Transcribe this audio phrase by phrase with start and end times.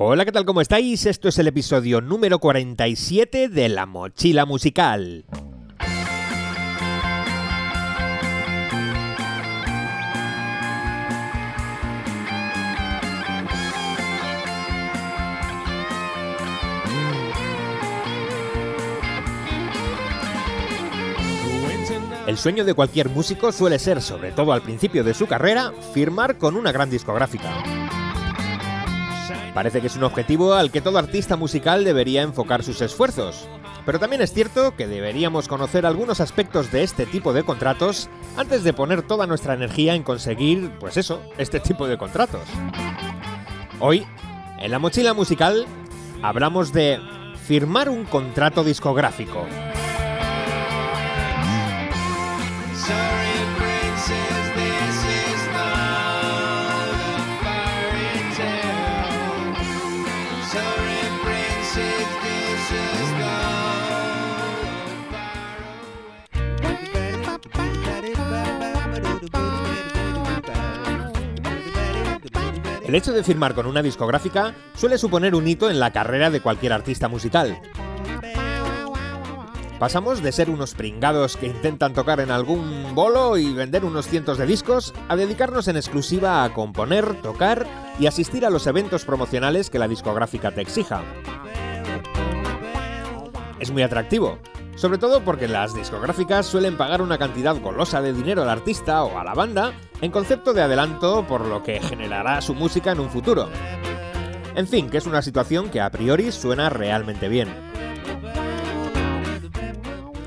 [0.00, 0.44] Hola, ¿qué tal?
[0.44, 1.06] ¿Cómo estáis?
[1.06, 5.24] Esto es el episodio número 47 de La Mochila Musical.
[22.28, 26.38] El sueño de cualquier músico suele ser, sobre todo al principio de su carrera, firmar
[26.38, 28.07] con una gran discográfica.
[29.54, 33.48] Parece que es un objetivo al que todo artista musical debería enfocar sus esfuerzos.
[33.84, 38.62] Pero también es cierto que deberíamos conocer algunos aspectos de este tipo de contratos antes
[38.62, 42.42] de poner toda nuestra energía en conseguir, pues eso, este tipo de contratos.
[43.80, 44.06] Hoy,
[44.58, 45.66] en la mochila musical,
[46.22, 47.00] hablamos de
[47.46, 49.46] firmar un contrato discográfico.
[72.88, 76.40] El hecho de firmar con una discográfica suele suponer un hito en la carrera de
[76.40, 77.60] cualquier artista musical.
[79.78, 84.38] Pasamos de ser unos pringados que intentan tocar en algún bolo y vender unos cientos
[84.38, 87.66] de discos a dedicarnos en exclusiva a componer, tocar
[88.00, 91.02] y asistir a los eventos promocionales que la discográfica te exija.
[93.60, 94.38] Es muy atractivo,
[94.78, 99.18] sobre todo porque las discográficas suelen pagar una cantidad golosa de dinero al artista o
[99.18, 103.10] a la banda en concepto de adelanto por lo que generará su música en un
[103.10, 103.48] futuro.
[104.54, 107.48] En fin, que es una situación que a priori suena realmente bien.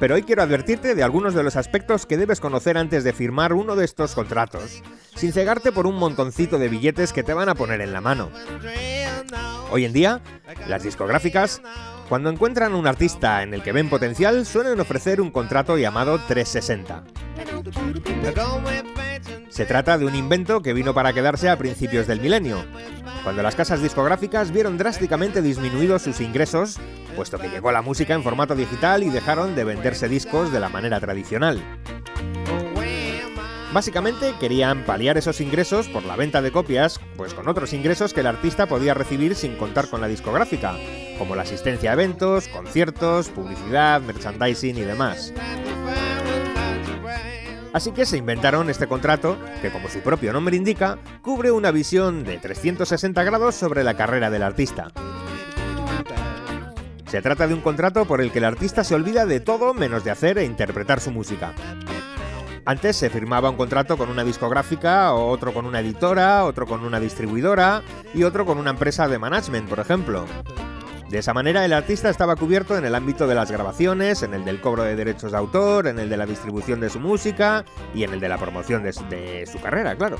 [0.00, 3.52] Pero hoy quiero advertirte de algunos de los aspectos que debes conocer antes de firmar
[3.52, 4.82] uno de estos contratos,
[5.14, 8.28] sin cegarte por un montoncito de billetes que te van a poner en la mano.
[9.70, 10.20] Hoy en día,
[10.66, 11.62] las discográficas
[12.12, 17.04] cuando encuentran un artista en el que ven potencial, suelen ofrecer un contrato llamado 360.
[19.48, 22.66] Se trata de un invento que vino para quedarse a principios del milenio,
[23.22, 26.78] cuando las casas discográficas vieron drásticamente disminuidos sus ingresos,
[27.16, 30.68] puesto que llegó la música en formato digital y dejaron de venderse discos de la
[30.68, 31.62] manera tradicional.
[33.72, 38.20] Básicamente querían paliar esos ingresos por la venta de copias, pues con otros ingresos que
[38.20, 40.76] el artista podía recibir sin contar con la discográfica,
[41.18, 45.32] como la asistencia a eventos, conciertos, publicidad, merchandising y demás.
[47.72, 52.24] Así que se inventaron este contrato, que como su propio nombre indica, cubre una visión
[52.24, 54.92] de 360 grados sobre la carrera del artista.
[57.06, 60.04] Se trata de un contrato por el que el artista se olvida de todo menos
[60.04, 61.54] de hacer e interpretar su música.
[62.64, 67.00] Antes se firmaba un contrato con una discográfica, otro con una editora, otro con una
[67.00, 67.82] distribuidora
[68.14, 70.26] y otro con una empresa de management, por ejemplo.
[71.08, 74.44] De esa manera el artista estaba cubierto en el ámbito de las grabaciones, en el
[74.44, 77.64] del cobro de derechos de autor, en el de la distribución de su música
[77.94, 80.16] y en el de la promoción de su, carrera, claro.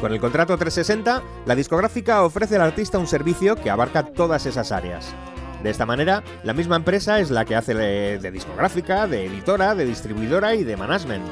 [0.00, 4.70] Con el contrato 360, la discográfica ofrece al artista un servicio que abarca todas esas
[4.70, 5.14] áreas.
[5.62, 9.84] De esta manera, la misma empresa es la que hace de, discográfica, de editora, de
[9.84, 11.24] distribuidora y de management.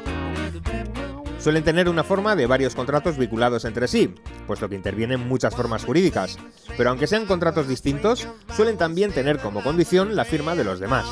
[1.39, 4.13] Suelen tener una forma de varios contratos vinculados entre sí,
[4.47, 6.37] puesto que intervienen muchas formas jurídicas,
[6.77, 11.05] pero aunque sean contratos distintos, suelen también tener como condición la firma de los demás.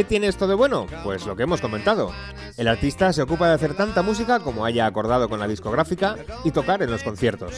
[0.00, 0.86] ¿Qué tiene esto de bueno?
[1.04, 2.10] Pues lo que hemos comentado.
[2.56, 6.52] El artista se ocupa de hacer tanta música como haya acordado con la discográfica y
[6.52, 7.52] tocar en los conciertos.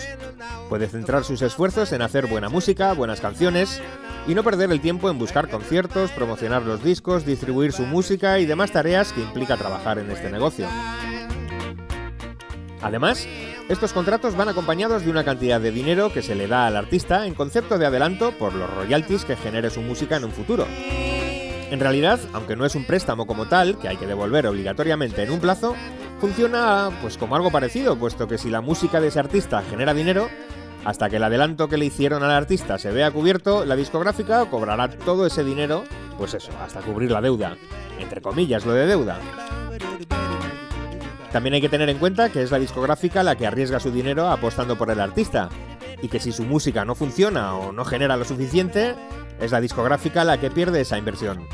[0.69, 3.81] Puede centrar sus esfuerzos en hacer buena música, buenas canciones
[4.27, 8.45] y no perder el tiempo en buscar conciertos, promocionar los discos, distribuir su música y
[8.45, 10.67] demás tareas que implica trabajar en este negocio.
[12.81, 13.29] Además,
[13.69, 17.25] estos contratos van acompañados de una cantidad de dinero que se le da al artista
[17.25, 20.67] en concepto de adelanto por los royalties que genere su música en un futuro.
[21.73, 25.31] En realidad, aunque no es un préstamo como tal, que hay que devolver obligatoriamente en
[25.31, 25.75] un plazo,
[26.21, 30.29] funciona pues como algo parecido, puesto que si la música de ese artista genera dinero,
[30.85, 34.91] hasta que el adelanto que le hicieron al artista se vea cubierto, la discográfica cobrará
[34.91, 35.85] todo ese dinero,
[36.19, 37.57] pues eso, hasta cubrir la deuda.
[37.99, 39.19] Entre comillas, lo de deuda.
[41.33, 44.29] También hay que tener en cuenta que es la discográfica la que arriesga su dinero
[44.29, 45.49] apostando por el artista,
[46.03, 48.95] y que si su música no funciona o no genera lo suficiente,
[49.43, 51.47] es la discográfica la que pierde esa inversión.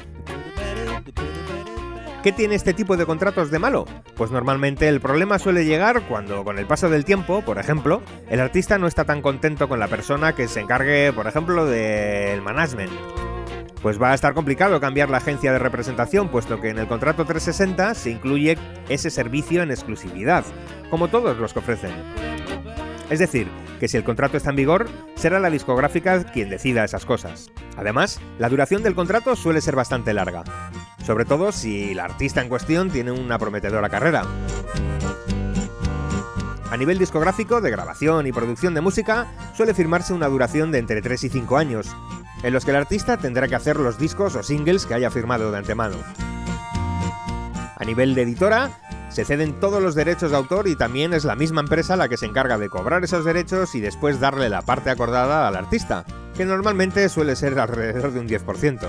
[2.22, 3.86] ¿Qué tiene este tipo de contratos de malo?
[4.14, 8.40] Pues normalmente el problema suele llegar cuando con el paso del tiempo, por ejemplo, el
[8.40, 12.90] artista no está tan contento con la persona que se encargue, por ejemplo, del management.
[13.80, 17.24] Pues va a estar complicado cambiar la agencia de representación, puesto que en el contrato
[17.24, 18.58] 360 se incluye
[18.88, 20.44] ese servicio en exclusividad,
[20.90, 21.92] como todos los que ofrecen.
[23.08, 23.48] Es decir,
[23.78, 27.50] que si el contrato está en vigor, será la discográfica quien decida esas cosas.
[27.78, 30.42] Además, la duración del contrato suele ser bastante larga,
[31.06, 34.24] sobre todo si el artista en cuestión tiene una prometedora carrera.
[36.70, 41.00] A nivel discográfico, de grabación y producción de música, suele firmarse una duración de entre
[41.00, 41.96] 3 y 5 años,
[42.42, 45.52] en los que el artista tendrá que hacer los discos o singles que haya firmado
[45.52, 45.96] de antemano.
[47.76, 48.70] A nivel de editora,
[49.08, 52.16] se ceden todos los derechos de autor y también es la misma empresa la que
[52.16, 56.04] se encarga de cobrar esos derechos y después darle la parte acordada al artista,
[56.38, 58.86] que normalmente suele ser alrededor de un 10%.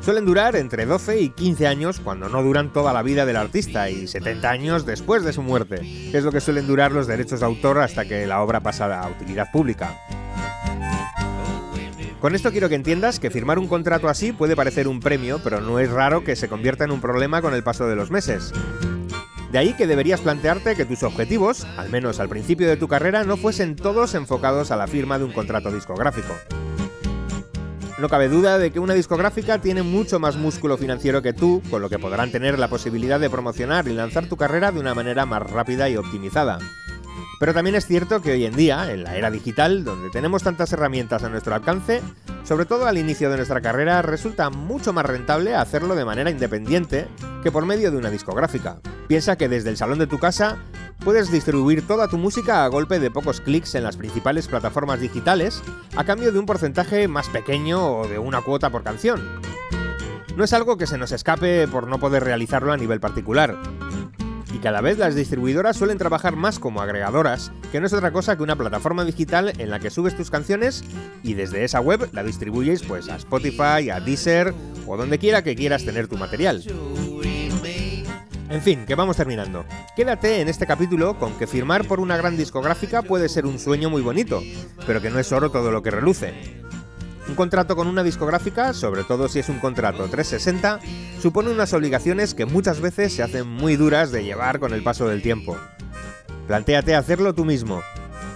[0.00, 3.90] Suelen durar entre 12 y 15 años cuando no duran toda la vida del artista
[3.90, 5.82] y 70 años después de su muerte,
[6.14, 9.10] es lo que suelen durar los derechos de autor hasta que la obra pasa a
[9.10, 9.98] utilidad pública.
[12.22, 15.60] Con esto quiero que entiendas que firmar un contrato así puede parecer un premio, pero
[15.60, 18.50] no es raro que se convierta en un problema con el paso de los meses.
[19.54, 23.22] De ahí que deberías plantearte que tus objetivos, al menos al principio de tu carrera,
[23.22, 26.34] no fuesen todos enfocados a la firma de un contrato discográfico.
[28.00, 31.82] No cabe duda de que una discográfica tiene mucho más músculo financiero que tú, con
[31.82, 35.24] lo que podrán tener la posibilidad de promocionar y lanzar tu carrera de una manera
[35.24, 36.58] más rápida y optimizada.
[37.38, 40.72] Pero también es cierto que hoy en día, en la era digital, donde tenemos tantas
[40.72, 42.02] herramientas a nuestro alcance,
[42.44, 47.08] sobre todo al inicio de nuestra carrera, resulta mucho más rentable hacerlo de manera independiente
[47.42, 48.80] que por medio de una discográfica.
[49.08, 50.58] Piensa que desde el salón de tu casa
[51.04, 55.62] puedes distribuir toda tu música a golpe de pocos clics en las principales plataformas digitales,
[55.96, 59.22] a cambio de un porcentaje más pequeño o de una cuota por canción.
[60.36, 63.56] No es algo que se nos escape por no poder realizarlo a nivel particular
[64.54, 68.36] y cada vez las distribuidoras suelen trabajar más como agregadoras, que no es otra cosa
[68.36, 70.84] que una plataforma digital en la que subes tus canciones
[71.24, 74.54] y desde esa web la distribuyes pues a Spotify, a Deezer
[74.86, 76.62] o donde quiera que quieras tener tu material.
[78.48, 79.64] En fin, que vamos terminando.
[79.96, 83.90] Quédate en este capítulo con que firmar por una gran discográfica puede ser un sueño
[83.90, 84.40] muy bonito,
[84.86, 86.62] pero que no es oro todo lo que reluce.
[87.28, 90.80] Un contrato con una discográfica, sobre todo si es un contrato 360,
[91.20, 95.08] supone unas obligaciones que muchas veces se hacen muy duras de llevar con el paso
[95.08, 95.56] del tiempo.
[96.46, 97.82] Plantéate hacerlo tú mismo.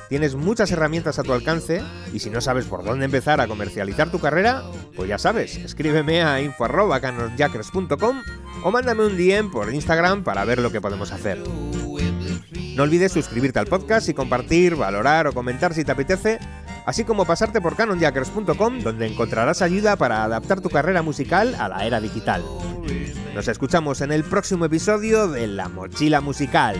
[0.08, 1.82] Tienes muchas herramientas a tu alcance
[2.14, 4.62] y si no sabes por dónde empezar a comercializar tu carrera,
[4.96, 8.22] pues ya sabes, escríbeme a info.canonjackers.com
[8.64, 11.42] o mándame un DM por Instagram para ver lo que podemos hacer.
[12.74, 16.38] No olvides suscribirte al podcast y compartir, valorar o comentar si te apetece
[16.88, 21.84] así como pasarte por canonjackers.com donde encontrarás ayuda para adaptar tu carrera musical a la
[21.84, 22.42] era digital.
[23.34, 26.76] Nos escuchamos en el próximo episodio de La Mochila Musical.